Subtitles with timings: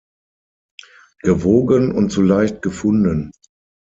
[1.21, 3.29] Gewogen und zu leicht gefunden.